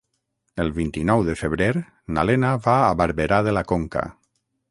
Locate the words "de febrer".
1.27-1.67